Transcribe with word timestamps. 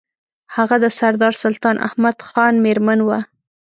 هغه 0.55 0.75
د 0.83 0.85
سردار 0.99 1.33
سلطان 1.43 1.75
احمد 1.87 2.17
خان 2.27 2.53
مېرمن 2.65 2.99
وه. 3.07 3.19